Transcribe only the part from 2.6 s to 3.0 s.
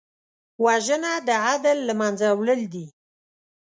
دي